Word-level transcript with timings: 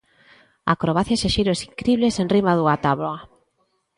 Acrobacias 0.75 1.21
e 1.27 1.29
xiros 1.35 1.63
incribles 1.69 2.15
enriba 2.23 2.51
dunha 2.57 2.81
táboa. 2.85 3.17